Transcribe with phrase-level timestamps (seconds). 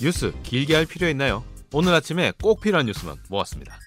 [0.00, 1.44] 뉴스 길게 할 필요 있나요?
[1.72, 3.78] 오늘 아침에 꼭 필요한 뉴스만 모았습니다.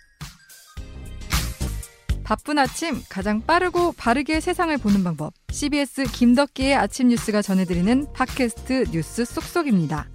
[2.23, 5.33] 바쁜 아침 가장 빠르고 바르게 세상을 보는 방법.
[5.49, 10.09] CBS 김덕기의 아침 뉴스가 전해드리는 팟캐스트 뉴스 쏙쏙입니다.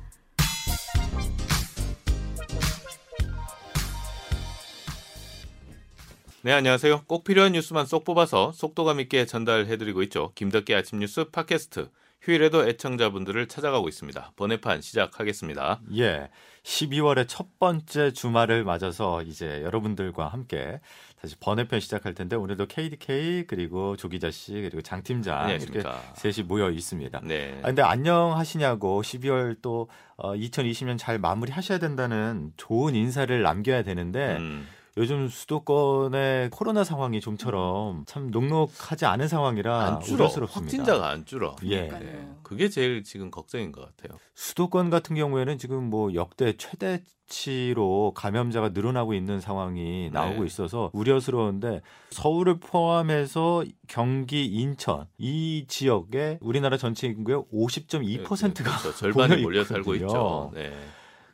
[6.43, 7.05] 네, 안녕하세요.
[7.07, 10.31] 꼭 필요한 뉴스만 쏙 뽑아서 속도감 있게 전달해드리고 있죠.
[10.37, 11.89] 김덕기 아침 뉴스 팟캐스트.
[12.27, 14.33] 휴일에도 애청자분들을 찾아가고 있습니다.
[14.35, 15.81] 번외판 시작하겠습니다.
[15.97, 16.29] 예.
[16.65, 20.81] 12월의 첫 번째 주말을 맞아서 이제 여러분들과 함께
[21.21, 25.85] 다시 번외편 시작할 텐데 오늘도 KDK 그리고 조기자 씨 그리고 장 팀장 이렇게
[26.17, 27.21] 셋이 모여 있습니다.
[27.23, 27.61] 네.
[27.63, 34.67] 아, 근데 안녕하시냐고 12월 또 어, 2020년 잘 마무리하셔야 된다는 좋은 인사를 남겨야 되는데 음.
[34.99, 40.25] 요즘 수도권의 코로나 상황이 좀처럼 참 녹록하지 않은 상황이라 안 줄어.
[40.25, 40.61] 우려스럽습니다.
[40.61, 41.55] 확진자가 안 줄어.
[41.65, 41.89] 예.
[41.89, 42.29] 네.
[42.43, 44.19] 그게 제일 지금 걱정인 것 같아요.
[44.35, 50.11] 수도권 같은 경우에는 지금 뭐 역대 최대 치로 감염자가 늘어나고 있는 상황이 네.
[50.11, 50.47] 나오고 네.
[50.47, 58.95] 있어서 우려스러운데 서울을 포함해서 경기, 인천 이 지역에 우리나라 전체 인구의 50.2%가 네, 그렇죠.
[58.95, 60.53] 절반이 몰려 살고 있죠.
[60.55, 60.73] 네.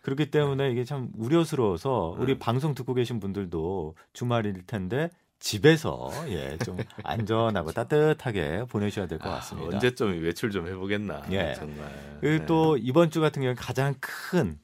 [0.02, 2.38] 그렇기 때문에 이게 참 우려스러워서 우리 음.
[2.38, 9.70] 방송 듣고 계신 분들도 주말일 텐데 집에서 예 좀 안전하고 따뜻하게 보내셔야 될것 아, 같습니다.
[9.72, 11.22] 아, 언제쯤 외출 좀 해보겠나.
[11.32, 11.54] 예.
[11.54, 12.18] 정말.
[12.20, 12.46] 그리고 네.
[12.46, 14.58] 또 이번 주 같은 경우는 가장 큰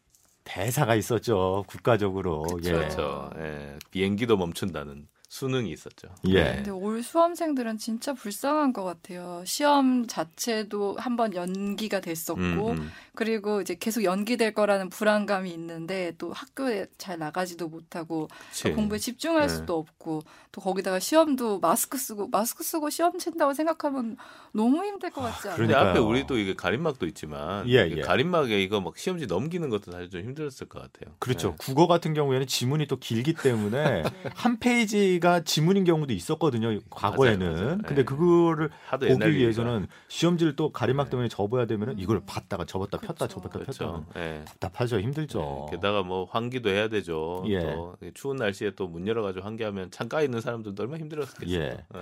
[0.45, 2.43] 대사가 있었죠 국가적으로.
[2.43, 2.73] 그쵸, 예.
[2.75, 3.31] 그렇죠.
[3.39, 3.77] 예.
[3.91, 5.09] 비행기도 멈춘다는.
[5.29, 6.09] 수능이 있었죠.
[6.29, 6.43] 예.
[6.43, 6.55] 네.
[6.57, 9.43] 근데 올 수험생들은 진짜 불쌍한 것 같아요.
[9.45, 12.91] 시험 자체도 한번 연기가 됐었고, 음, 음.
[13.19, 18.29] 그리고 이제 계속 연기될 거라는 불안감이 있는데 또 학교에 잘 나가지도 못하고
[18.63, 19.49] 또 공부에 집중할 네.
[19.49, 24.17] 수도 없고 또 거기다가 시험도 마스크 쓰고 마스크 쓰고 시험 친다고 생각하면
[24.53, 25.57] 너무 힘들 것 같지 않아요?
[25.57, 28.01] 그런데 앞에 우리도 이게 가림막도 있지만 예, 예.
[28.03, 31.15] 가림막에 이거 막 시험지 넘기는 것도 사실 좀 힘들었을 것 같아요.
[31.19, 31.51] 그렇죠.
[31.51, 31.55] 네.
[31.59, 34.31] 국어 같은 경우에는 지문이 또 길기 때문에 네.
[34.37, 36.79] 한 페이지 가 지문인 경우도 있었거든요.
[36.91, 37.47] 과거에는.
[37.47, 37.79] 맞아요, 맞아요.
[37.79, 38.05] 근데 네.
[38.05, 41.11] 그거를 보기 위해서는 시험지를 또 가림막 네.
[41.11, 43.35] 때문에 접어야 되면 이걸 봤다가 접었다 폈다 그렇죠.
[43.41, 44.05] 접었다 그렇죠.
[44.09, 44.45] 폈다 네.
[44.45, 45.01] 답답하죠.
[45.01, 45.69] 힘들죠.
[45.71, 45.77] 네.
[45.77, 47.45] 게다가 뭐 환기도 해야 되죠.
[47.49, 47.61] 예.
[47.61, 51.55] 또 추운 날씨에 또 문 열어 가지고 환기하면 창가에 있는 사람들도 얼마나 힘들었겠어요.
[51.55, 51.69] 예.
[51.93, 52.01] 네.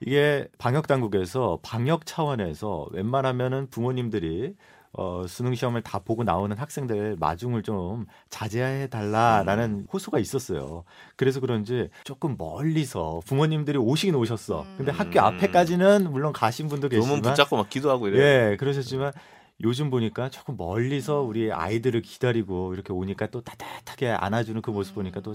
[0.00, 4.54] 이게 방역 당국에서 방역 차원에서 웬만하면은 부모님들이
[4.98, 9.86] 어, 수능 시험을 다 보고 나오는 학생들 마중을 좀 자제해 달라라는 음.
[9.92, 10.84] 호소가 있었어요.
[11.16, 14.64] 그래서 그런지 조금 멀리서 부모님들이 오시긴 오셨어.
[14.78, 14.98] 근데 음.
[14.98, 18.22] 학교 앞에까지는 물론 가신 분도 계시지만 붙잡고 막 기도하고 이래요.
[18.52, 19.12] 예, 그러셨지만
[19.62, 25.20] 요즘 보니까 조금 멀리서 우리 아이들을 기다리고 이렇게 오니까 또 따뜻하게 안아주는 그 모습 보니까
[25.20, 25.34] 또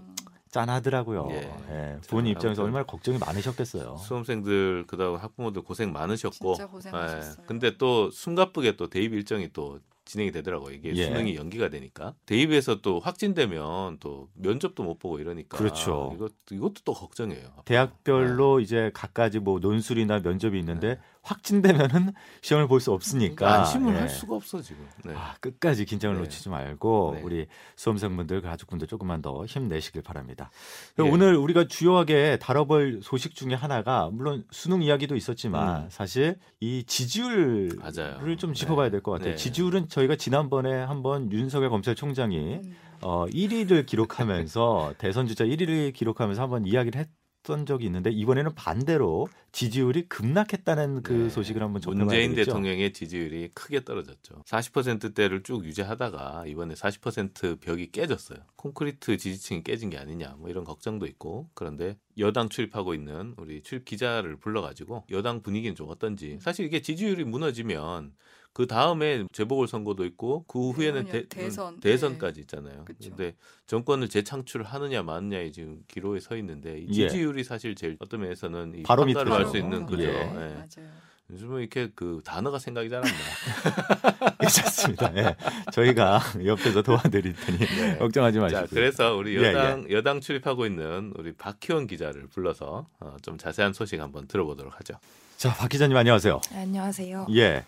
[0.52, 1.28] 짠하더라고요.
[1.32, 1.54] 예.
[1.70, 1.98] 예.
[2.08, 3.98] 부모님 입장에서 얼마나 걱정이 많으셨겠어요.
[3.98, 6.56] 수험생들 그다음 학부모들 고생 많으셨고.
[6.56, 7.36] 진짜 고생하셨어요.
[7.40, 7.44] 예.
[7.48, 10.74] 근데 또 숨가쁘게 또 대입 일정이 또 진행이 되더라고요.
[10.74, 11.06] 이게 예.
[11.06, 16.12] 수능이 연기가 되니까 대입에서 또 확진되면 또 면접도 못 보고 이러니까 그렇죠.
[16.16, 17.48] 이것 이것도 또 걱정이에요.
[17.64, 18.64] 대학별로 네.
[18.64, 21.00] 이제 각가지 뭐 논술이나 면접이 있는데 네.
[21.24, 24.00] 확진되면은 시험을 볼 수 없으니까 그러니까 안심을 예.
[24.00, 24.88] 할 수가 없어 지금.
[25.06, 25.14] 네.
[25.16, 26.22] 아, 끝까지 긴장을 네.
[26.24, 27.22] 놓치지 말고 네.
[27.24, 30.50] 우리 수험생분들 가족분들 조금만 더 힘내시길 바랍니다.
[30.98, 31.04] 예.
[31.04, 35.88] 오늘 우리가 주요하게 다뤄볼 소식 중에 하나가 물론 수능 이야기도 있었지만 음.
[35.90, 38.36] 사실 이 지지율을 맞아요.
[38.38, 39.32] 좀 짚어봐야 될 것 같아요.
[39.32, 39.36] 네.
[39.36, 42.76] 지지율은 저희가 지난번에 한번 윤석열 검찰총장이 음.
[43.02, 47.10] 어, 1위를 기록하면서 대선 주자 1위를 기록하면서 한번 이야기를 했.
[47.42, 51.30] 했던 적이 있는데 이번에는 반대로 지지율이 급락했다는 그 네.
[51.30, 52.06] 소식을 한번 전해봐야겠죠.
[52.06, 54.44] 문재인 대통령의 지지율이 크게 떨어졌죠.
[54.46, 58.40] 40%대를 쭉 유지하다가 이번에 40% 벽이 깨졌어요.
[58.56, 63.86] 콘크리트 지지층이 깨진 게 아니냐 뭐 이런 걱정도 있고 그런데 여당 출입하고 있는 우리 출입
[63.86, 68.14] 기자를 불러가지고 여당 분위기는 좀 어떤지 사실 이게 지지율이 무너지면
[68.54, 72.84] 그 다음에 재보궐 선거도 있고 그 후에는 대, 대선 대선까지 있잖아요.
[72.86, 73.10] 그쵸.
[73.10, 73.34] 근데
[73.68, 77.08] 정권을 재창출하느냐 마느냐에 지금 기로에 서 있는데 이 예.
[77.10, 77.44] 지지율이 예.
[77.44, 80.04] 사실 제일 어떤 면에서는 이 바로 평가를 할수 있는 그죠.
[80.04, 80.10] 예.
[80.10, 80.34] 예.
[80.34, 80.92] 맞아요.
[81.32, 84.36] 요즘은 이렇게 그 단어가 생각이 잘 안 나.
[84.42, 85.16] 괜찮습니다.
[85.16, 85.36] 예.
[85.72, 87.98] 저희가 옆에서 도와드릴 테니 네.
[88.00, 88.60] 걱정하지 마시고.
[88.62, 89.96] 자, 그래서 우리 여당 예, 예.
[89.96, 94.96] 여당 출입하고 있는 우리 박희원 기자를 불러서 어, 좀 자세한 소식 한번 들어보도록 하죠.
[95.38, 96.42] 자, 박 기자님 안녕하세요.
[96.52, 97.28] 네, 안녕하세요.
[97.36, 97.64] 예.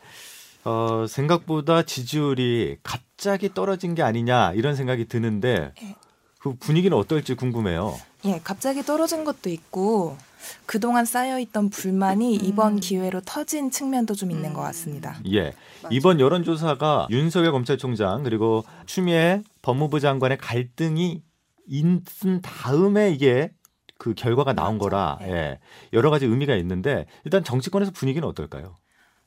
[0.66, 5.96] 어, 생각보다 지지율이 갑자기 떨어진 게 아니냐 이런 생각이 드는데 예.
[6.40, 7.96] 그 분위기는 어떨지 궁금해요.
[8.26, 10.18] 예, 갑자기 떨어진 것도 있고
[10.66, 12.46] 그동안 쌓여있던 불만이 음.
[12.46, 14.54] 이번 기회로 터진 측면도 좀 있는 음.
[14.54, 15.18] 것 같습니다.
[15.32, 15.54] 예.
[15.82, 15.90] 맞아.
[15.90, 21.22] 이번 여론조사가 윤석열 검찰총장 그리고 추미애 법무부 장관의 갈등이
[21.68, 23.52] 있은 다음에 이게
[23.98, 24.84] 그 결과가 나온 맞아.
[24.90, 25.60] 거라 예.
[25.94, 28.76] 여러 가지 의미가 있는데 일단 정치권에서 분위기는 어떨까요?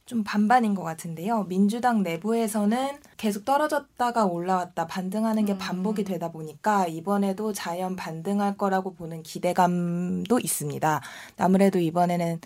[0.06, 1.44] 좀 반반인 것 같은데요.
[1.44, 5.58] 민주당 내부에서는 계속 떨어졌다가 올라왔다 반등하는 게 음.
[5.58, 11.00] 반복이 되다 보니까 이번에도 자연 반등할 거라고 보는 기대감도 있습니다.
[11.38, 12.40] 아무래도 이번에는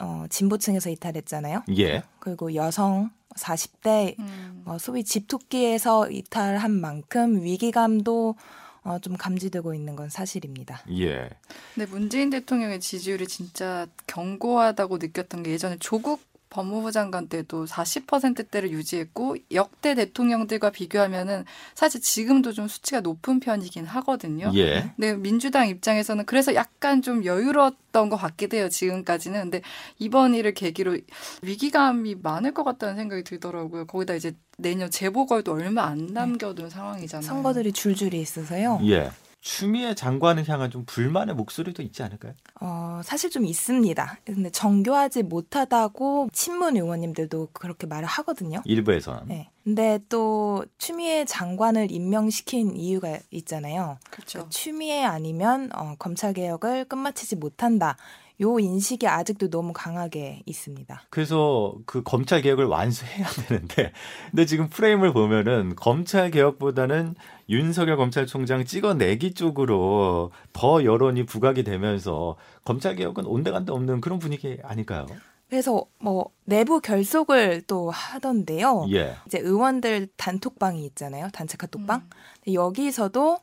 [0.00, 1.64] 어, 진보층에서 이탈했잖아요.
[1.76, 2.04] 예.
[2.20, 4.62] 그리고 여성 40대 음.
[4.64, 8.36] 어, 소위 집토끼에서 이탈한 만큼 위기감도
[8.84, 10.82] 어, 좀 감지되고 있는 건 사실입니다.
[10.98, 11.28] 예.
[11.74, 19.36] 근데 문재인 대통령의 지지율이 진짜 견고하다고 느꼈던 게 예전에 조국 법무부 장관 때도 40%대를 유지했고
[19.52, 21.44] 역대 대통령들과 비교하면은
[21.74, 24.52] 사실 지금도 좀 수치가 높은 편이긴 하거든요.
[24.54, 24.92] 예.
[24.94, 28.68] 근데 민주당 입장에서는 그래서 약간 좀 여유로웠던 것 같기도 해요.
[28.68, 29.40] 지금까지는.
[29.40, 29.62] 근데
[29.98, 30.98] 이번 일을 계기로
[31.40, 33.86] 위기감이 많을 것 같다는 생각이 들더라고요.
[33.86, 37.26] 거기다 이제 내년 재보궐도 얼마 안 남겨둔 상황이잖아요.
[37.26, 38.80] 선거들이 줄줄이 있어서요.
[38.84, 39.10] 예.
[39.42, 42.32] 추미애 장관을 향한 좀 불만의 목소리도 있지 않을까요?
[42.60, 44.18] 어, 사실 좀 있습니다.
[44.24, 48.62] 근데 정교하지 못하다고 친문 의원님들도 그렇게 말을 하거든요.
[48.64, 49.22] 일부에서는.
[49.26, 49.50] 네.
[49.64, 53.98] 근데 또 추미애 장관을 임명시킨 이유가 있잖아요.
[54.10, 54.38] 그렇죠.
[54.38, 57.96] 그러니까 추미애 아니면 어, 검찰 개혁을 끝마치지 못한다.
[58.40, 61.02] 요 인식이 아직도 너무 강하게 있습니다.
[61.10, 63.92] 그래서 그 검찰 개혁을 완수해야 되는데,
[64.30, 67.14] 근데 지금 프레임을 보면은 검찰 개혁보다는
[67.48, 75.06] 윤석열 검찰총장 찍어내기 쪽으로 더 여론이 부각이 되면서 검찰 개혁은 온데간데 없는 그런 분위기 아닐까요?
[75.52, 78.86] 그래서 뭐 내부 결속을 또 하던데요.
[78.94, 79.16] 예.
[79.26, 81.28] 이제 의원들 단톡방이 있잖아요.
[81.30, 82.08] 단체 카톡방.
[82.48, 82.54] 음.
[82.54, 83.38] 여기서도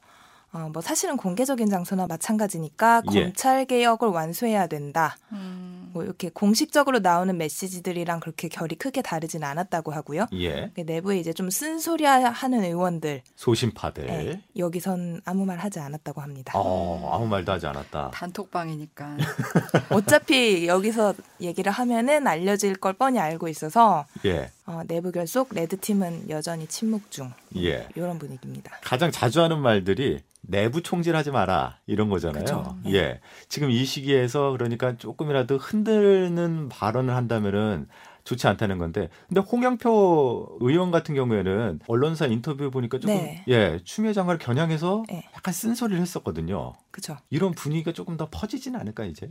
[0.51, 3.23] 어, 뭐 사실은 공개적인 장소나 마찬가지니까 예.
[3.23, 5.17] 검찰 개혁을 완수해야 된다.
[5.31, 5.91] 음.
[5.93, 10.27] 뭐 이렇게 공식적으로 나오는 메시지들이랑 그렇게 결이 크게 다르진 않았다고 하고요.
[10.33, 10.71] 예.
[10.75, 14.05] 그 내부에 이제 좀 쓴소리하는 의원들 소심파들.
[14.05, 16.53] 네, 여기선 아무 말 하지 않았다고 합니다.
[16.55, 18.11] 어, 아무 말도 하지 않았다.
[18.13, 19.17] 단톡방이니까.
[19.91, 24.51] 어차피 여기서 얘기를 하면은 알려질 걸 뻔히 알고 있어서 예.
[24.69, 27.87] 어, 내부 결속 레드 팀은 여전히 침묵 중 예.
[27.95, 28.77] 이런 분위기입니다.
[28.83, 32.43] 가장 자주 하는 말들이 내부 총질하지 마라 이런 거잖아요.
[32.43, 32.77] 그쵸.
[32.83, 32.93] 네.
[32.93, 33.19] 예.
[33.47, 37.87] 지금 이 시기에서 그러니까 조금이라도 흔드는 발언을 한다면은
[38.25, 39.09] 좋지 않다는 건데.
[39.27, 43.43] 근데 홍영표 의원 같은 경우에는 언론사 인터뷰 보니까 조금 네.
[43.47, 45.27] 예, 추미애 장관을 겨냥해서 네.
[45.35, 46.73] 약간 쓴소리를 했었거든요.
[46.91, 47.17] 그렇죠.
[47.31, 49.29] 이런 분위기가 조금 더 퍼지진 않을까 이제?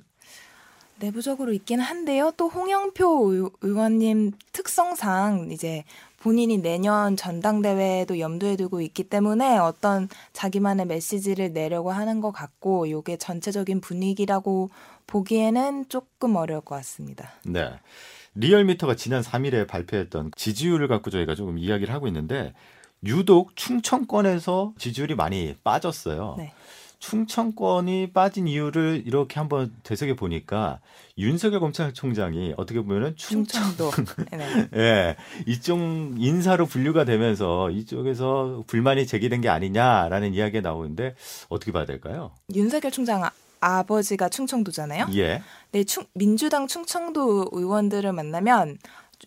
[1.00, 2.32] 내부적으로 있긴 한데요.
[2.36, 5.84] 또 홍영표 의- 의원님 특성상 이제
[6.20, 13.16] 본인이 내년 전당대회도 염두에 두고 있기 때문에 어떤 자기만의 메시지를 내려고 하는 것 같고 이게
[13.16, 14.70] 전체적인 분위기라고
[15.06, 17.30] 보기에는 조금 어려울 것 같습니다.
[17.44, 17.70] 네.
[18.34, 22.52] 리얼미터가 지난 3일에 발표했던 지지율을 갖고 저희가 조금 이야기를 하고 있는데
[23.04, 26.34] 유독 충청권에서 지지율이 많이 빠졌어요.
[26.38, 26.52] 네.
[26.98, 30.80] 충청권이 빠진 이유를 이렇게 한번 되새겨 보니까
[31.16, 33.90] 윤석열 검찰총장이 어떻게 보면은 충청 충청도.
[34.36, 34.68] 네.
[34.74, 35.16] 예,
[35.46, 41.14] 이쪽 인사로 분류가 되면서 이쪽에서 불만이 제기된 게 아니냐라는 이야기가 나오는데
[41.48, 42.32] 어떻게 봐야 될까요?
[42.54, 43.30] 윤석열 총장 아,
[43.60, 45.06] 아버지가 충청도잖아요.
[45.14, 45.42] 예.
[45.72, 48.78] 네, 충, 민주당 충청도 의원들을 만나면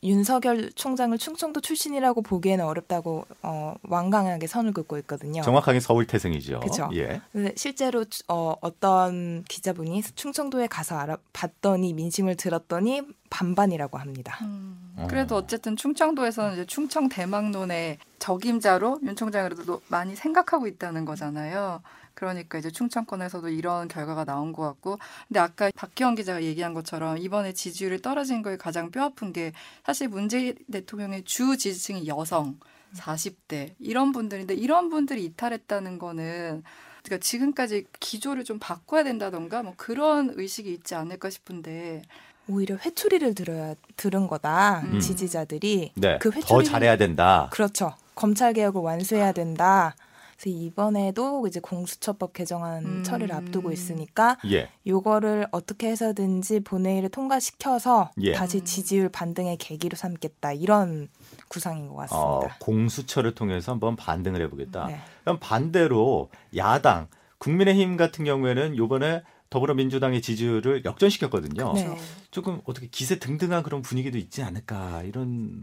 [0.03, 5.41] 윤석열 총장을 충청도 출신이라고 보기에는 어렵다고 어, 완강하게 선을 긋고 있거든요.
[5.41, 6.61] 정확하게 서울 태생이죠.
[6.61, 6.89] 그쵸.
[6.93, 7.21] 예.
[7.31, 14.37] 근데 실제로 어, 어떤 기자분이 충청도에 가서 알아봤더니 민심을 들었더니 반반이라고 합니다.
[14.41, 15.07] 음, 어.
[15.09, 21.81] 그래도 어쨌든 충청도에서는 이제 충청 대망론의 적임자로 윤 총장으로도 많이 생각하고 있다는 거잖아요.
[22.21, 27.51] 그러니까 이제 충청권에서도 이런 결과가 나온 것 같고, 근데 아까 박기영 기자가 얘기한 것처럼 이번에
[27.51, 32.59] 지지율이 떨어진 거에 가장 뼈아픈 게 사실 문재인 대통령의 주 지지층이 여성,
[32.95, 36.61] 40대 이런 분들인데 이런 분들이 이탈했다는 거는
[37.03, 42.03] 그러니까 지금까지 기조를 좀 바꿔야 된다던가 뭐 그런 의식이 있지 않을까 싶은데
[42.47, 44.99] 오히려 회초리를 들어야 들은 거다 음.
[44.99, 46.19] 지지자들이 네.
[46.19, 47.47] 그더 회초리를- 잘해야 된다.
[47.51, 49.95] 그렇죠 검찰 개혁을 완수해야 된다.
[50.41, 53.03] 그래서 이번에도 이제 공수처법 개정안 음.
[53.03, 54.69] 처리를 앞두고 있으니까 예.
[54.87, 58.31] 요거를 어떻게 해서든지 본회의를 통과시켜서 예.
[58.31, 58.65] 다시 음.
[58.65, 61.09] 지지율 반등의 계기로 삼겠다 이런
[61.47, 62.57] 구상인 것 어, 같습니다.
[62.59, 64.87] 공수처를 통해서 한번 반등을 해보겠다.
[64.87, 64.99] 네.
[65.21, 67.07] 그럼 반대로 야당
[67.37, 69.21] 국민의힘 같은 경우에는 요번에
[69.51, 71.73] 더불어민주당의 지지율을 역전시켰거든요.
[71.73, 71.83] 네.
[71.83, 72.01] 그렇죠.
[72.31, 75.61] 조금 어떻게 기세 등등한 그런 분위기도 있지 않을까 이런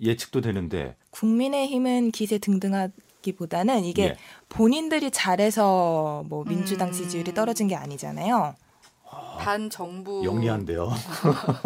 [0.00, 2.74] 예측도 되는데 국민의힘은 기세 등등
[3.24, 4.16] 하기보다는 이게 예.
[4.48, 6.92] 본인들이 잘해서 뭐 민주당 음.
[6.92, 8.54] 지지율이 떨어진 게 아니잖아요.
[9.38, 10.90] 반 정부 영리한데요.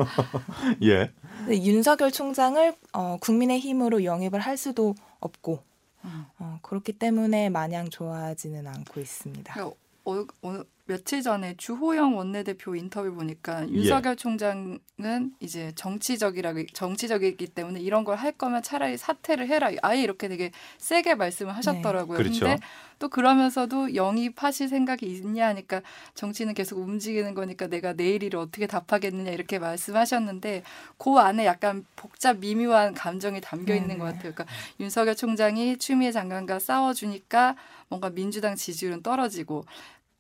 [0.84, 1.10] 예.
[1.48, 5.62] 윤석열 총장을 어, 국민의힘으로 영입을 할 수도 없고
[6.04, 6.26] 음.
[6.38, 9.52] 어, 그렇기 때문에 마냥 좋아하지는 않고 있습니다.
[9.52, 14.16] 그러니까 어, 어, 며칠 전에 주호영 원내대표 인터뷰 보니까 윤석열 예.
[14.16, 19.70] 총장은 이제 정치적이라 정치적이기 때문에 이런 걸 할 거면 차라리 사퇴를 해라.
[19.82, 22.16] 아예 이렇게 되게 세게 말씀을 하셨더라고요.
[22.18, 22.24] 네.
[22.24, 22.46] 그렇죠.
[22.46, 22.60] 근데
[22.98, 25.82] 또 그러면서도 영입하실 생각이 있냐 하니까
[26.14, 30.62] 정치는 계속 움직이는 거니까 내가 내일 일을 어떻게 답하겠느냐 이렇게 말씀하셨는데
[30.96, 33.98] 그 안에 약간 복잡 미묘한 감정이 담겨 있는 네.
[33.98, 34.32] 것 같아요.
[34.32, 34.46] 그러니까
[34.80, 37.56] 윤석열 총장이 추미애 장관과 싸워 주니까
[37.88, 39.64] 뭔가 민주당 지지율은 떨어지고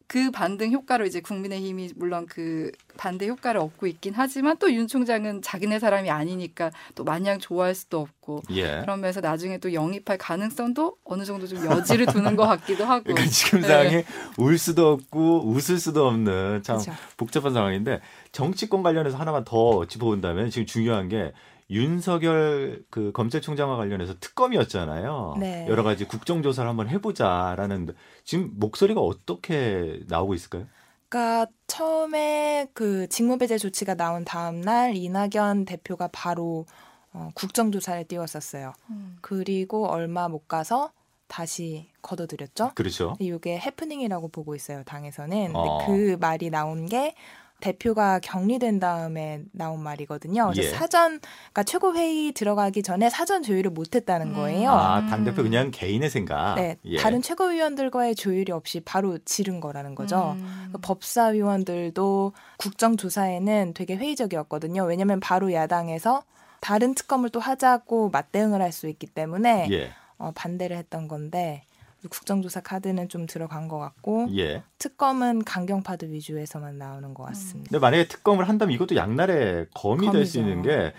[0.08, 5.42] 그 반등 효과로 이제 국민의힘이 물론 그 반대 효과를 얻고 있긴 하지만 또 윤 총장은
[5.42, 8.80] 자기네 사람이 아니니까 또 마냥 좋아할 수도 없고 예.
[8.80, 13.60] 그러면서 나중에 또 영입할 가능성도 어느 정도 좀 여지를 두는 것 같기도 하고 그러니까 지금
[13.60, 13.68] 네.
[13.68, 14.04] 상황이
[14.38, 16.92] 울 수도 없고 웃을 수도 없는 참 그렇죠.
[17.18, 18.00] 복잡한 상황인데
[18.32, 21.32] 정치권 관련해서 하나만 더 짚어본다면 지금 중요한 게
[21.70, 25.36] 윤석열 그 검찰총장과 관련해서 특검이었잖아요.
[25.38, 25.66] 네.
[25.68, 27.94] 여러 가지 국정조사를 한번 해보자라는
[28.24, 30.66] 지금 목소리가 어떻게 나오고 있을까요?
[31.08, 36.66] 그러니까 처음에 그 직무배제 조치가 나온 다음 날 이낙연 대표가 바로
[37.12, 38.72] 어, 국정조사를 띄웠었어요.
[38.90, 39.16] 음.
[39.20, 40.92] 그리고 얼마 못 가서
[41.26, 42.72] 다시 걷어들였죠.
[42.74, 43.16] 그렇죠.
[43.18, 45.52] 이게 해프닝이라고 보고 있어요 당에서는.
[45.54, 45.86] 어.
[45.86, 47.14] 그 말이 나온 게
[47.60, 50.52] 대표가 격리된 다음에 나온 말이거든요.
[50.56, 50.62] 예.
[50.62, 54.34] 사전, 그러니까 최고 회의 들어가기 전에 사전 조율을 못했다는 음.
[54.34, 54.70] 거예요.
[54.70, 56.54] 아, 당 대표 그냥 개인의 생각.
[56.54, 56.98] 네, 예.
[56.98, 60.36] 다른 최고위원들과의 조율이 없이 바로 지른 거라는 거죠.
[60.38, 60.46] 음.
[60.68, 64.84] 그러니까 법사위원들도 국정조사에는 되게 회의적이었거든요.
[64.84, 66.22] 왜냐하면 바로 야당에서
[66.60, 69.90] 다른 특검을 또 하자고 맞대응을 할 수 있기 때문에 예.
[70.18, 71.62] 어, 반대를 했던 건데
[72.10, 74.62] 국정조사 카드는 좀 들어간 것 같고 예.
[74.78, 77.68] 특검은 강경파드 위주에서만 나오는 것 같습니다.
[77.70, 80.92] 근데 만약에 특검을 한다면 이것도 양날의 검이 될 수 있는 게 네.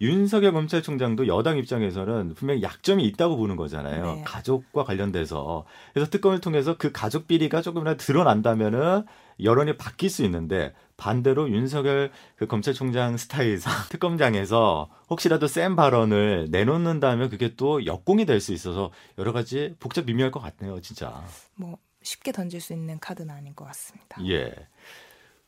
[0.00, 4.04] 윤석열 검찰총장도 여당 입장에서는 분명히 약점이 있다고 보는 거잖아요.
[4.16, 4.22] 네.
[4.26, 5.64] 가족과 관련돼서.
[5.94, 9.04] 그래서 특검을 통해서 그 가족 비리가 조금이라도 드러난다면은
[9.42, 17.54] 여론이 바뀔 수 있는데 반대로 윤석열 그 검찰총장 스타일상 특검장에서 혹시라도 센 발언을 내놓는다면 그게
[17.56, 21.22] 또 역공이 될 수 있어서 여러 가지 복잡 미묘할 것 같네요, 진짜.
[21.54, 24.20] 뭐 쉽게 던질 수 있는 카드는 아닌 것 같습니다.
[24.26, 24.54] 예.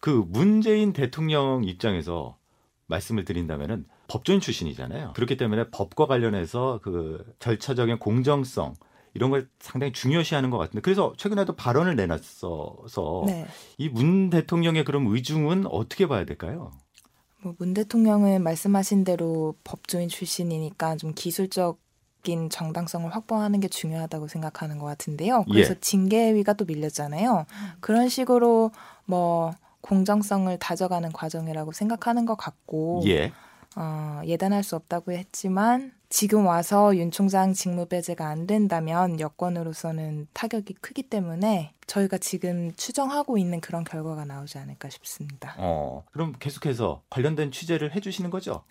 [0.01, 2.37] 그 문재인 대통령 입장에서
[2.87, 5.13] 말씀을 드린다면은 법조인 출신이잖아요.
[5.15, 8.75] 그렇기 때문에 법과 관련해서 그 절차적인 공정성
[9.19, 13.47] 이런 걸 상당히 중요시하는 것 같은데 그래서 최근에도 발언을 내놨어서 네.
[13.77, 16.71] 이문 대통령의 그런 의중은 어떻게 봐야 될까요?
[17.43, 21.81] 뭐 문 대통령은 말씀하신 대로 법조인 출신이니까 좀 기술적
[22.25, 25.45] 인 정당성을 확보하는 게 중요하다고 생각하는 것 같은데요.
[25.45, 25.81] 그래서 예.
[25.81, 27.47] 징계위가 또 밀렸잖아요.
[27.81, 28.71] 그런 식으로
[29.07, 33.33] 뭐 공정성을 다져가는 과정이라고 생각하는 것 같고 예.
[33.77, 40.75] 어, 예단할 수 없다고 했지만 지금 와서 윤 총장 직무 배제가 안 된다면 여권으로서는 타격이
[40.81, 45.55] 크기 때문에 저희가 지금 추정하고 있는 그런 결과가 나오지 않을까 싶습니다.
[45.59, 48.63] 어, 그럼 계속해서 관련된 취재를 해주시는 거죠?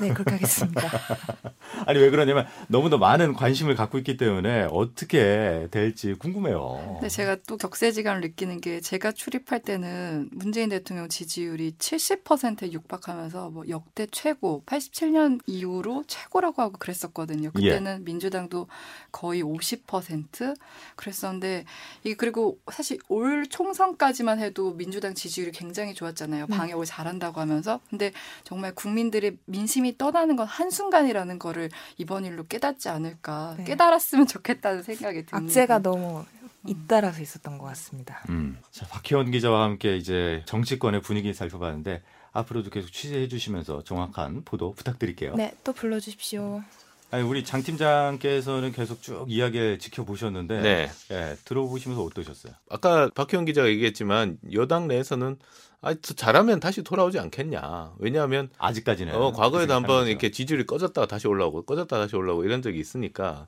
[0.00, 0.82] 네, 그렇게 하겠습니다.
[1.86, 6.98] 아니 왜 그러냐면 너무나 많은 관심을 갖고 있기 때문에 어떻게 될지 궁금해요.
[7.00, 13.64] 네, 제가 또 격세지감을 느끼는 게 제가 출입할 때는 문재인 대통령 지지율이 70%에 육박하면서 뭐
[13.68, 17.52] 역대 최고, 87년 이후로 최고라고 하고 그랬었거든요.
[17.52, 18.04] 그때는 예.
[18.04, 18.66] 민주당도
[19.12, 20.56] 거의 50%
[20.96, 21.64] 그랬었는데
[22.04, 26.46] 이 그리고 사실 올 총선까지만 해도 민주당 지지율이 굉장히 좋았잖아요.
[26.48, 26.56] 네.
[26.56, 27.80] 방역을 잘한다고 하면서.
[27.88, 28.12] 근데
[28.44, 33.54] 정말 국민들의 민심이 떠나는 건 한 순간이라는 거를 이번 일로 깨닫지 않을까.
[33.58, 33.64] 네.
[33.64, 35.36] 깨달았으면 좋겠다는 생각이 듭니다.
[35.36, 36.24] 악재가 너무
[36.66, 38.22] 잇따라서 있었던 것 같습니다.
[38.28, 38.58] 음.
[38.70, 42.02] 자, 박혜원 기자와 함께 이제 정치권의 분위기 살펴봤는데
[42.38, 45.34] 앞으로도 계속 취재해 주시면서 정확한 보도 부탁드릴게요.
[45.34, 46.62] 네, 또 불러 주십시오.
[47.10, 50.90] 아니 우리 장 팀장께서는 계속 쭉 이야기를 지켜보셨는데 네.
[51.10, 52.52] 예, 들어보시면서 어떠셨어요?
[52.68, 55.38] 아까 박희원 기자가 얘기했지만 여당 내에서는
[55.80, 57.94] 아, 잘하면 다시 돌아오지 않겠냐.
[57.98, 62.80] 왜냐하면 아직까지는 어, 과거에도 한번 이렇게 지지율이 꺼졌다가 다시 올라오고 꺼졌다가 다시 올라오고 이런 적이
[62.80, 63.46] 있으니까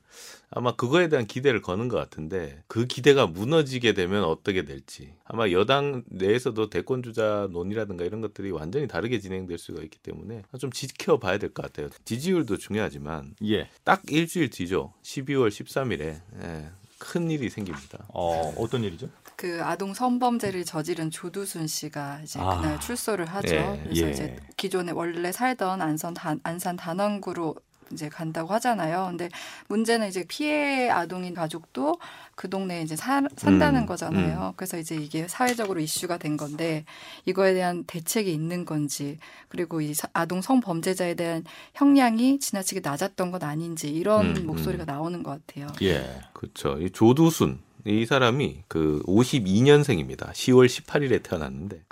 [0.49, 6.03] 아마 그거에 대한 기대를 거는 것 같은데 그 기대가 무너지게 되면 어떻게 될지 아마 여당
[6.07, 11.53] 내에서도 대권 주자 논의라든가 이런 것들이 완전히 다르게 진행될 수가 있기 때문에 좀 지켜봐야 될
[11.53, 11.89] 것 같아요.
[12.05, 13.67] 지지율도 중요하지만 예.
[13.83, 14.93] 딱 일주일 뒤죠.
[15.03, 18.05] 12월 13일에 예, 큰 일이 생깁니다.
[18.13, 19.09] 어, 어떤 일이죠?
[19.41, 23.55] 그 아동 성범죄를 저지른 조두순 씨가 이제 아, 그날 출소를 하죠.
[23.55, 24.11] 예, 그래서 예.
[24.11, 27.55] 이제 기존에 원래 살던 안산 단, 안산 단원구로
[27.91, 29.07] 이제 간다고 하잖아요.
[29.09, 29.29] 근데
[29.67, 31.97] 문제는 이제 피해 아동인 가족도
[32.35, 34.49] 그 동네에 이제 사, 산다는 음, 거잖아요.
[34.49, 34.53] 음.
[34.55, 36.85] 그래서 이제 이게 사회적으로 이슈가 된 건데
[37.25, 39.17] 이거에 대한 대책이 있는 건지
[39.47, 41.43] 그리고 이 아동 성범죄자에 대한
[41.73, 44.45] 형량이 지나치게 낮았던 건 아닌지 이런 음, 음.
[44.45, 45.65] 목소리가 나오는 것 같아요.
[45.81, 46.77] 예, 그렇죠.
[46.79, 50.31] 이 조두순 이 사람이 그 52년생입니다.
[50.31, 51.83] 10월 18일에 태어났는데.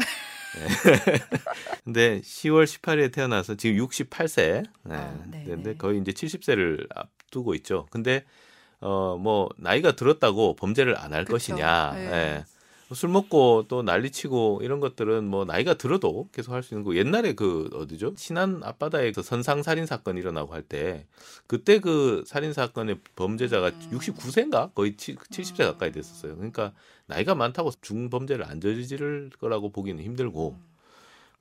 [0.55, 0.67] 네.
[1.84, 4.65] 근데 10월 18일에 태어나서 지금 68세.
[4.84, 4.96] 네.
[4.96, 7.88] 아, 근데 거의 이제 70세를 앞두고 있죠.
[7.91, 8.24] 근데
[8.81, 11.91] 어 뭐 나이가 들었다고 범죄를 안 할 것이냐.
[11.96, 12.10] 네.
[12.10, 12.46] 네.
[12.96, 16.96] 술 먹고 또 난리치고 이런 것들은 뭐 나이가 들어도 계속 할 수 있는 거.
[16.96, 18.13] 옛날에 그 어디죠?
[18.17, 21.05] 신안 앞바다에 그 선상 살인 사건 일어나고 할 때
[21.48, 23.89] 그때 그 살인 사건의 범죄자가 음.
[24.00, 26.36] 69세인가 거의 70세 가까이 됐었어요.
[26.36, 26.74] 그러니까
[27.05, 30.63] 나이가 많다고 중범죄를 안 저지를 거라고 보기는 힘들고 음.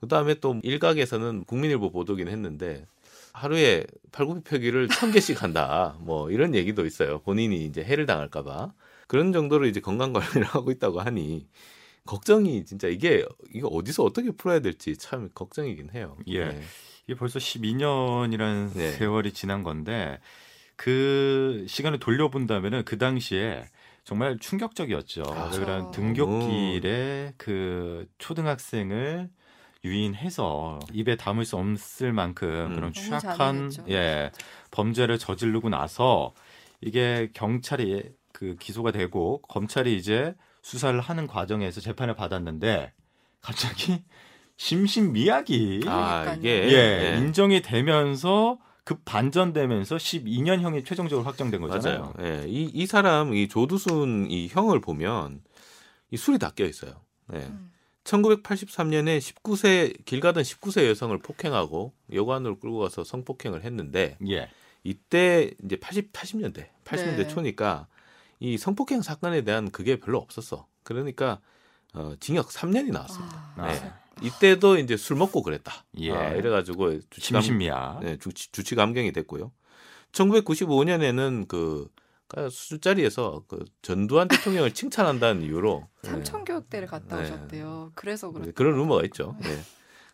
[0.01, 2.85] 그다음에 또 일각에서는 국민일보 보도긴 했는데
[3.33, 5.95] 하루에 팔굽혀펴기를 천 개씩 한다.
[5.99, 7.19] 뭐 이런 얘기도 있어요.
[7.19, 8.73] 본인이 이제 해를 당할까 봐.
[9.09, 11.47] 그런 정도로 이제 건강 관리를 하고 있다고 하니
[12.05, 16.15] 걱정이 진짜 이게 이거 어디서 어떻게 풀어야 될지 참 걱정이긴 해요.
[16.27, 16.45] 예.
[16.45, 16.61] 네.
[17.05, 18.91] 이게 벌써 12년이라는 네.
[18.91, 20.19] 세월이 지난 건데
[20.75, 23.65] 그 시간을 돌려본다면은 그 당시에
[24.03, 25.23] 정말 충격적이었죠.
[25.25, 29.29] 아, 그런 등굣길에 그 초등학생을
[29.83, 32.75] 유인해서 입에 담을 수 없을 만큼 음.
[32.75, 34.29] 그런 취약한 예
[34.69, 36.33] 범죄를 저지르고 나서
[36.81, 42.93] 이게 경찰이 그 기소가 되고 검찰이 이제 수사를 하는 과정에서 재판을 받았는데
[43.41, 44.01] 갑자기
[44.55, 47.17] 심신 미약이 아, 이게 예, 예.
[47.17, 52.13] 인정이 되면서 급 반전되면서 12년형이 최종적으로 확정된 거잖아요.
[52.17, 52.43] 맞아요.
[52.43, 52.45] 예.
[52.47, 55.41] 이, 이 사람 이 조두순 이 형을 보면
[56.11, 56.93] 이 술이 다 껴 있어요.
[57.33, 57.39] 예.
[57.39, 57.71] 음.
[58.05, 64.49] 1983년에 19세 길 가던 19세 여성을 폭행하고 여관으로 끌고 가서 성폭행을 했는데 예.
[64.85, 67.27] 이때 이제 80 80년대 80년대 네.
[67.27, 67.87] 초니까
[68.39, 70.67] 이 성폭행 사건에 대한 그게 별로 없었어.
[70.83, 71.39] 그러니까
[71.93, 73.53] 어, 징역 3년이 나왔습니다.
[73.57, 73.93] 아, 네.
[74.21, 75.85] 이때도 이제 술 먹고 그랬다.
[75.99, 76.11] 예.
[76.11, 77.99] 아, 이래가지고 주치감, 심심미야.
[78.01, 79.51] 네, 주치, 주치 감경이 됐고요.
[80.11, 81.89] 1995년에는 그
[82.27, 87.23] 그러니까 술자리에서 그 전두환 대통령을 칭찬한다는 이유로 삼천 교육대를 갔다 네.
[87.23, 87.91] 오셨대요.
[87.95, 89.35] 그래서 그렇 그런 루머가 있죠.
[89.41, 89.59] 네.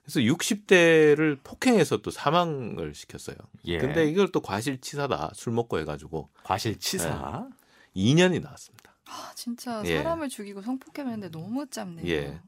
[0.04, 3.36] 그래서 60대를 폭행해서 또 사망을 시켰어요.
[3.66, 3.80] 예.
[3.80, 7.56] 근데 이걸 또 과실치사다 술 먹고 해가지고 과실치사 네.
[7.96, 8.96] 2년이 나왔습니다.
[9.08, 9.98] 아, 진짜 예.
[9.98, 12.08] 사람을 죽이고 성폭행했는데 너무 짧네요.
[12.08, 12.40] 예.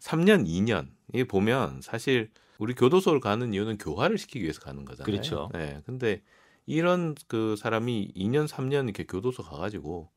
[0.00, 0.88] 3년, 2년.
[1.14, 5.04] 이 보면 사실 우리 교도소를 가는 이유는 교화를 시키기 위해서 가는 거잖아요.
[5.04, 5.50] 그렇죠.
[5.54, 5.82] 예.
[5.86, 6.22] 근데
[6.66, 10.10] 이런 그 사람이 2년, 3년 이렇게 교도소 가 가지고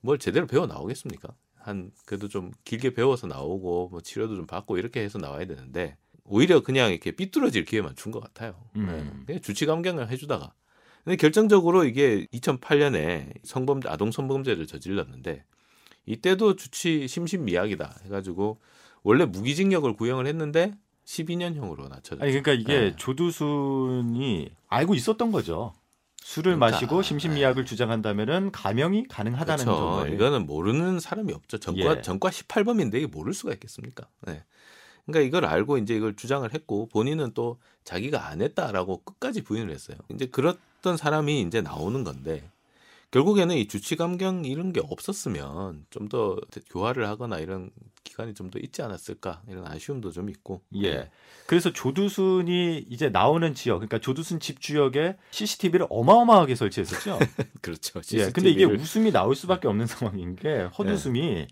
[0.00, 1.28] 뭘 제대로 배워 나오겠습니까?
[1.56, 6.62] 한 그래도 좀 길게 배워서 나오고 뭐 치료도 좀 받고 이렇게 해서 나와야 되는데 오히려
[6.62, 8.54] 그냥 이렇게 삐뚤어질 기회만 준 것 같아요.
[8.76, 8.86] 음.
[8.86, 9.24] 네.
[9.26, 10.52] 그냥 주치 감경을 해주다가
[11.08, 15.42] 근데 결정적으로 이게 2008년에 성범죄 아동 성범죄를 저질렀는데
[16.04, 18.60] 이때도 주치 심신미약이다 해가지고
[19.02, 20.74] 원래 무기징역을 구형을 했는데
[21.06, 22.22] 12년형으로 낮춰졌죠.
[22.22, 22.96] 아니 그러니까 이게 네.
[22.96, 25.72] 조두순이 알고 있었던 거죠.
[26.18, 27.66] 술을 그러니까, 마시고 심신미약을 네.
[27.66, 29.80] 주장한다면은 감형이 가능하다는 그렇죠.
[29.80, 31.56] 점을 이거는 모르는 사람이 없죠.
[31.56, 32.02] 전과 예.
[32.02, 34.08] 전과 18범인데 이게 모를 수가 있겠습니까?
[34.26, 34.44] 네.
[35.06, 39.96] 그러니까 이걸 알고 이제 이걸 주장을 했고 본인은 또 자기가 안 했다라고 끝까지 부인을 했어요.
[40.10, 42.48] 이제 그렇 던 사람이 이제 나오는 건데
[43.10, 46.36] 결국에는 이 주치 감경 이런 게 없었으면 좀 더
[46.70, 47.70] 교화를 하거나 이런
[48.04, 50.62] 기간이 좀 더 있지 않았을까 이런 아쉬움도 좀 있고.
[50.74, 50.94] 예.
[50.94, 51.10] 네.
[51.46, 57.18] 그래서 조두순이 이제 나오는 지역, 그러니까 조두순 집 주역에 CCTV를 어마어마하게 설치했었죠.
[57.62, 58.00] 그렇죠.
[58.02, 58.26] CCTV를.
[58.28, 58.32] 예.
[58.32, 61.48] 근데 이게 웃음이 나올 수밖에 없는 상황인 게 헛웃음이 네.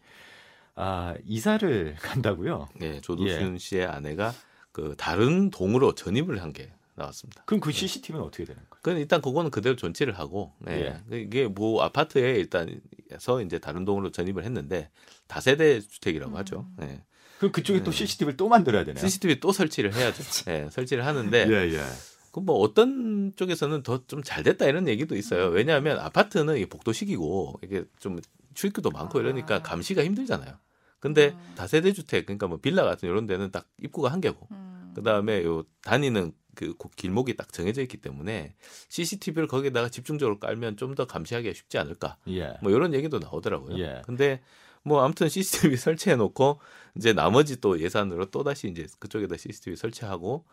[0.75, 2.69] 아 이사를 간다고요?
[2.77, 3.59] 네, 조두순 예.
[3.59, 4.35] 씨의 아내가
[4.73, 7.43] 그 다른 동으로 전입을 한 게 나왔습니다.
[7.47, 8.27] 그럼 그 CCTV는 네.
[8.27, 8.76] 어떻게 되는 거예요?
[8.87, 11.03] 그건 일단 그거는 그대로 존치를 하고, 네.
[11.11, 11.19] 예.
[11.19, 14.91] 이게 뭐 아파트에 일단서 이제 다른 동으로 전입을 했는데
[15.27, 16.37] 다세대 주택이라고 음.
[16.37, 16.69] 하죠.
[16.77, 17.03] 네.
[17.39, 17.85] 그럼 그쪽에 네.
[17.85, 19.05] 또 CCTV를 또 만들어야 되나요?
[19.05, 20.23] CCTV 또 설치를 해야죠.
[20.47, 21.49] 네, 설치를 하는데.
[21.49, 21.83] 예, 예.
[22.31, 25.47] 그뭐 어떤 쪽에서는 더 좀 잘 됐다 이런 얘기도 있어요.
[25.49, 28.21] 왜냐하면 아파트는 이게 복도식이고 이게 좀
[28.55, 29.63] 출입구도 많고 이러니까 아.
[29.63, 30.55] 감시가 힘들잖아요.
[31.01, 31.55] 근데 음.
[31.57, 34.93] 다세대 주택 그러니까 뭐 빌라 같은 이런 데는 딱 입구가 한 개고 음.
[34.95, 38.55] 그다음에 요 다니는 그 길목이 딱 정해져 있기 때문에
[38.89, 42.17] CCTV를 거기다가 집중적으로 깔면 좀 더 감시하기가 쉽지 않을까.
[42.29, 42.55] 예.
[42.63, 43.79] 뭐 이런 얘기도 나오더라고요.
[43.79, 44.03] 예.
[44.07, 44.41] 근데
[44.83, 46.59] 뭐 아무튼 CCTV 설치해 놓고
[46.97, 50.45] 이제 나머지 또 예산으로 또 다시 이제 그쪽에다 CCTV 설치하고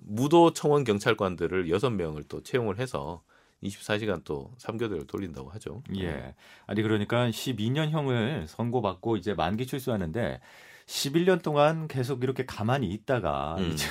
[0.00, 3.22] 무도 청원 경찰관들을 여섯 명을 또 채용을 해서
[3.62, 5.82] 24시간 또 3교대를 돌린다고 하죠.
[5.98, 6.34] 예.
[6.66, 10.40] 아니 그러니까 12년형을 선고받고 이제 만기 출소하는데
[10.86, 13.72] 11년 동안 계속 이렇게 가만히 있다가 음.
[13.72, 13.86] 이제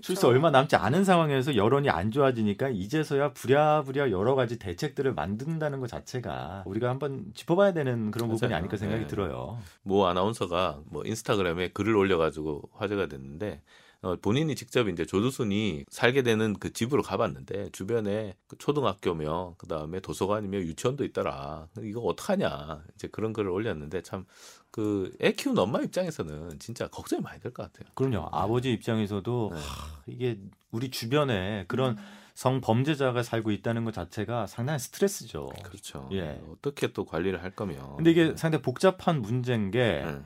[0.00, 5.88] 출소 얼마 남지 않은 상황에서 여론이 안 좋아지니까 이제서야 부랴부랴 여러 가지 대책들을 만든다는 것
[5.88, 8.36] 자체가 우리가 한번 짚어봐야 되는 그런 맞아요.
[8.36, 9.06] 부분이 아닐까 생각이 네.
[9.06, 9.58] 들어요.
[9.82, 13.62] 모 아나운서가 뭐 인스타그램에 글을 올려가지고 화제가 됐는데
[14.02, 20.00] 어, 본인이 직접 이제 조두순이 살게 되는 그 집으로 가봤는데 주변에 그 초등학교며 그 다음에
[20.00, 21.68] 도서관이며 유치원도 있더라.
[21.82, 24.24] 이거 어떡하냐 이제 그런 글을 올렸는데 참
[24.72, 27.88] 그 애 키우는 엄마 입장에서는 진짜 걱정이 많이 될 것 같아요.
[27.94, 28.28] 그럼요.
[28.32, 29.60] 아버지 입장에서도 네.
[29.60, 30.38] 하, 이게
[30.72, 32.04] 우리 주변에 그런 음.
[32.34, 35.50] 성범죄자가 살고 있다는 것 자체가 상당히 스트레스죠.
[35.62, 36.08] 그렇죠.
[36.12, 36.40] 예.
[36.50, 37.96] 어떻게 또 관리를 할 거면.
[37.96, 40.18] 근데 이게 상당히 복잡한 문제인 게 네.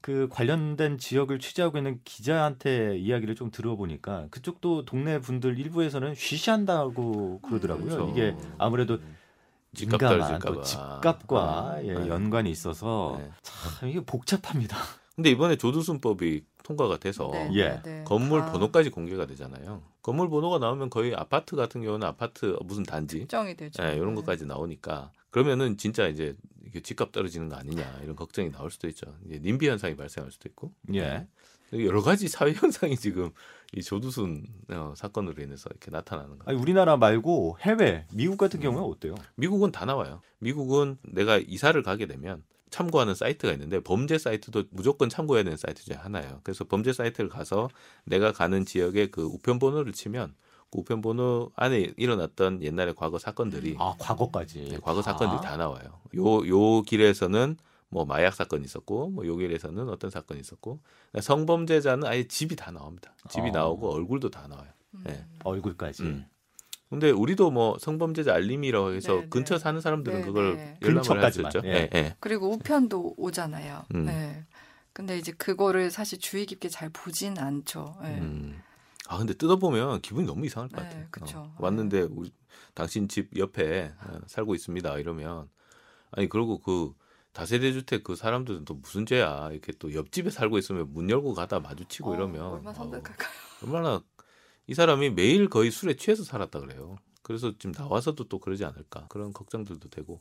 [0.00, 7.86] 그 관련된 지역을 취재하고 있는 기자한테 이야기를 좀 들어보니까 그쪽도 동네 분들 일부에서는 쉬쉬한다고 그러더라고요.
[7.86, 8.10] 그렇죠.
[8.10, 8.98] 이게 아무래도
[9.74, 11.88] 집값 민감한 또 집값과 네.
[11.88, 13.30] 예, 연관이 있어서 네.
[13.42, 14.76] 참 이게 복잡합니다.
[15.14, 17.82] 근데 이번에 조두순법이 통과가 돼서 네, 네 예.
[17.82, 18.04] 네.
[18.04, 18.52] 건물 아.
[18.52, 19.82] 번호까지 공개가 되잖아요.
[20.02, 23.82] 건물 번호가 나오면 거의 아파트 같은 경우는 아파트 무슨 단지 특정이 되죠.
[23.82, 26.36] 네, 이런 것까지 나오니까 그러면은 진짜 이제
[26.82, 29.14] 집값 떨어지는 거 아니냐 이런 걱정이 나올 수도 있죠.
[29.26, 30.72] 이제 님비 현상이 발생할 수도 있고.
[30.94, 31.26] 예.
[31.72, 31.84] 네.
[31.86, 33.30] 여러 가지 사회 현상이 지금
[33.74, 36.60] 이 조두순 어, 사건으로 인해서 이렇게 나타나는 거예요.
[36.60, 38.62] 우리나라 말고 해외, 미국 같은 음.
[38.62, 39.14] 경우는 어때요?
[39.36, 40.20] 미국은 다 나와요.
[40.38, 45.96] 미국은 내가 이사를 가게 되면 참고하는 사이트가 있는데 범죄 사이트도 무조건 참고해야 되는 사이트 중에
[45.96, 46.40] 하나예요.
[46.42, 47.68] 그래서 범죄 사이트를 가서
[48.04, 50.34] 내가 가는 지역의 그 우편 번호를 치면
[50.70, 55.40] 그 우편 번호 안에 일어났던 옛날의 과거 사건들이 아 과거까지 네, 과거 사건들이 아.
[55.42, 56.00] 다 나와요.
[56.14, 57.56] 요 요 길에서는
[57.92, 63.14] 뭐 마약 사건이 있었고 뭐요 길에서는 어떤 사건이 있었고 그러니까 성범죄자는 아예 집이 다 나옵니다.
[63.28, 63.52] 집이 아.
[63.52, 64.70] 나오고 얼굴도 다 나와요.
[64.94, 65.02] 음.
[65.04, 65.26] 네.
[65.44, 66.02] 얼굴까지.
[66.04, 66.26] 음.
[66.88, 69.28] 근데 우리도 뭐 성범죄자 알림이라고 해서 네네.
[69.28, 70.26] 근처 사는 사람들은 네네.
[70.26, 71.60] 그걸 열람을 할수 있죠.
[71.64, 71.90] 예.
[71.94, 72.16] 예.
[72.18, 73.84] 그리고 우편도 오잖아요.
[73.94, 74.06] 음.
[74.06, 74.46] 네.
[74.94, 77.96] 근데 이제 그거를 사실 주의 깊게 잘 보진 않죠.
[78.02, 78.18] 네.
[78.20, 78.62] 음.
[79.08, 81.40] 아 근데 뜯어보면 기분이 너무 이상할 것 네, 같아요.
[81.40, 82.32] 어, 왔는데 우리,
[82.72, 84.98] 당신 집 옆에 어, 살고 있습니다.
[84.98, 85.50] 이러면
[86.10, 86.94] 아니 그리고 그
[87.32, 91.60] 다세대 주택 그 사람들은 또 무슨 죄야 이렇게 또 옆집에 살고 있으면 문 열고 가다
[91.60, 92.64] 마주치고 어, 이러면
[93.62, 94.02] 얼마나
[94.66, 96.96] 이 사람이 매일 거의 술에 취해서 살았다 그래요.
[97.22, 100.20] 그래서 지금 나와서도 또 그러지 않을까 그런 걱정들도 되고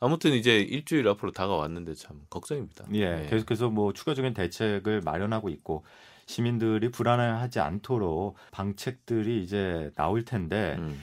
[0.00, 2.86] 아무튼 이제 일주일 앞으로 다가왔는데 참 걱정입니다.
[2.92, 3.26] 예, 네.
[3.30, 5.84] 계속해서 뭐 추가적인 대책을 마련하고 있고
[6.26, 11.00] 시민들이 불안해하지 않도록 방책들이 이제 나올 텐데 음.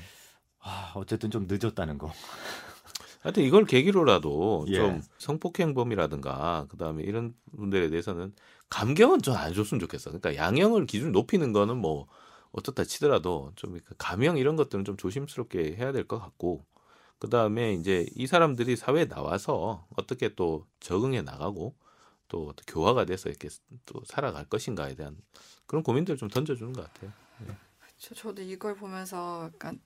[0.60, 2.12] 아, 어쨌든 좀 늦었다는 거.
[3.20, 4.76] 하여튼 이걸 계기로라도 예.
[4.76, 8.34] 좀 성폭행범이라든가 그다음에 이런 분들에 대해서는
[8.70, 10.12] 감경은 좀 안 줬으면 좋겠어.
[10.12, 12.08] 그러니까 양형을 기준 높이는 거는 뭐
[12.52, 16.66] 어떻다 치더라도 좀 감형 이런 것들은 좀 조심스럽게 해야 될 것 같고
[17.20, 21.76] 그 다음에 이제 이 사람들이 사회에 나와서 어떻게 또 적응해 나가고
[22.30, 23.50] 또 교화가 돼서 이렇게
[23.86, 25.18] 또 살아갈 것인가에 대한
[25.66, 27.12] 그런 고민들을 좀 던져주는 것 같아요.
[27.40, 27.58] 네.
[27.98, 29.80] 저 저도 이걸 보면서 약간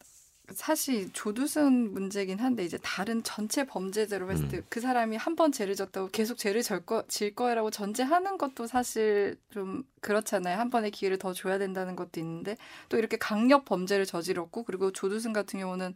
[0.52, 4.66] 사실 조두순 문제긴 한데 이제 다른 전체 범죄자로 봤을 때그 음.
[4.70, 9.38] 그 사람이 한 번 죄를 졌다고 계속 죄를 질, 거, 질 거라고 전제하는 것도 사실
[9.52, 10.60] 좀 그렇잖아요.
[10.60, 12.58] 한 번의 기회를 더 줘야 된다는 것도 있는데
[12.90, 15.94] 또 이렇게 강력 범죄를 저질렀고 그리고 조두순 같은 경우는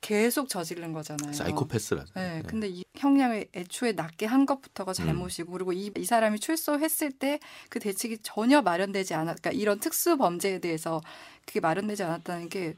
[0.00, 1.32] 계속 저지른 거잖아요.
[1.32, 2.12] 사이코패스라죠.
[2.14, 2.42] 네, 네.
[2.46, 4.94] 근데 이 형량을 애초에 낮게 한 것부터가 음.
[4.94, 5.52] 잘못이고 음.
[5.54, 9.36] 그리고 이, 이 사람이 출소했을 때 그 대책이 전혀 마련되지 않았.
[9.40, 11.00] 그러니까 이런 특수 범죄에 대해서
[11.46, 12.76] 그게 마련되지 않았다는 게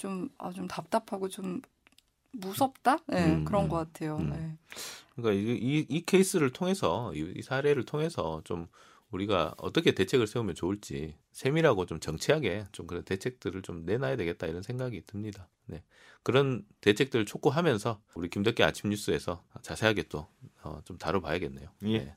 [0.00, 1.60] 좀, 아, 좀 답답하고 좀
[2.32, 3.00] 무섭다?
[3.08, 4.16] 네, 음, 그런 음, 것 같아요.
[4.16, 4.30] 음.
[4.30, 4.58] 네.
[5.14, 8.66] 그러니까 이, 이, 이, 케이스를 통해서, 이, 이 사례를 통해서 좀
[9.10, 14.62] 우리가 어떻게 대책을 세우면 좋을지 세밀하고 좀 정치하게 좀 그런 대책들을 좀 내놔야 되겠다 이런
[14.62, 15.50] 생각이 듭니다.
[15.66, 15.82] 네.
[16.22, 21.68] 그런 대책들을 촉구하면서 우리 김덕기 아침 뉴스에서 자세하게 또좀 어, 다뤄봐야겠네요.
[21.84, 21.98] 예.
[21.98, 22.16] 네.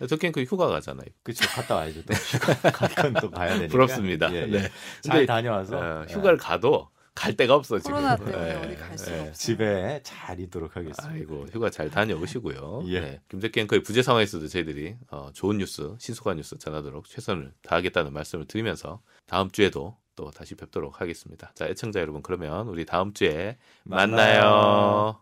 [0.00, 1.06] 어떻게 그 휴가 가잖아요.
[1.22, 1.46] 그렇죠.
[1.48, 2.02] 갔다 와야죠.
[2.04, 3.68] 또 휴가 가건 또 가야 되니까.
[3.72, 4.32] 부럽습니다.
[4.32, 4.46] 예, 예.
[4.46, 4.70] 네.
[5.02, 7.92] 잘 다녀와서 어, 휴가를 가도 갈 데가 없어 지금.
[7.92, 8.54] 코로나 때문에 네.
[8.56, 9.32] 어디 갈 수가 네.
[9.32, 11.08] 집에 잘 있도록 하겠습니다.
[11.08, 12.82] 아이고 휴가 잘 다녀오시고요.
[12.92, 13.00] 예.
[13.00, 13.20] 네.
[13.30, 19.00] 김재기 앵커의 부재 상황에서도 저희들이 어, 좋은 뉴스, 신속한 뉴스 전하도록 최선을 다하겠다는 말씀을 드리면서
[19.26, 21.52] 다음 주에도 또 다시 뵙도록 하겠습니다.
[21.54, 24.16] 자 애청자 여러분 그러면 우리 다음 주에 만나요.
[24.42, 25.20] 만나요.